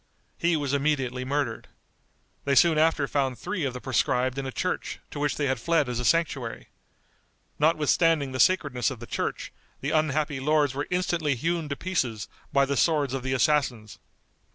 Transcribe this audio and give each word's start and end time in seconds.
He 0.39 0.57
was 0.57 0.73
immediately 0.73 1.23
murdered. 1.23 1.67
They 2.43 2.55
soon 2.55 2.79
after 2.79 3.07
found 3.07 3.37
three 3.37 3.65
of 3.65 3.73
the 3.75 3.79
proscribed 3.79 4.39
in 4.39 4.47
a 4.47 4.51
church, 4.51 4.97
to 5.11 5.19
which 5.19 5.35
they 5.37 5.45
had 5.45 5.59
fled 5.59 5.87
as 5.87 5.99
a 5.99 6.05
sanctuary. 6.05 6.69
Notwithstanding 7.59 8.31
the 8.31 8.39
sacredness 8.39 8.89
of 8.89 8.99
the 8.99 9.05
church, 9.05 9.53
the 9.79 9.91
unhappy 9.91 10.39
lords 10.39 10.73
were 10.73 10.87
instantly 10.89 11.35
hewn 11.35 11.69
to 11.69 11.75
pieces 11.75 12.27
by 12.51 12.65
the 12.65 12.75
swords 12.75 13.13
of 13.13 13.21
the 13.21 13.33
assassins. 13.33 13.99